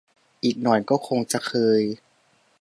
[0.43, 1.81] อีกหน่อยก็คงจะเคย